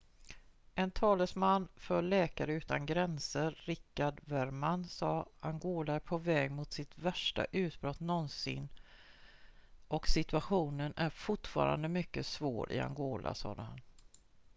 [0.75, 6.97] """en talesman för läkare utan gränser richard veerman sa: "angola är på väg mot sitt
[6.97, 8.69] värsta utbrott någonsin
[9.87, 13.79] och situationen är fortfarande mycket svår i angola "sade han.""